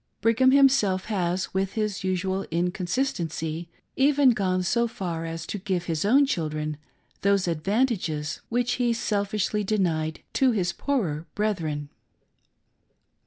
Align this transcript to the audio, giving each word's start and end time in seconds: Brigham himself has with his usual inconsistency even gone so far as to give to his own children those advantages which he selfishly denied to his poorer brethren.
Brigham 0.19 0.49
himself 0.49 1.05
has 1.05 1.53
with 1.53 1.73
his 1.73 2.03
usual 2.03 2.47
inconsistency 2.49 3.69
even 3.95 4.31
gone 4.31 4.63
so 4.63 4.87
far 4.87 5.25
as 5.25 5.45
to 5.45 5.59
give 5.59 5.83
to 5.83 5.89
his 5.89 6.03
own 6.05 6.25
children 6.25 6.77
those 7.21 7.47
advantages 7.47 8.41
which 8.49 8.71
he 8.81 8.93
selfishly 8.93 9.63
denied 9.63 10.23
to 10.33 10.53
his 10.53 10.73
poorer 10.73 11.27
brethren. 11.35 11.89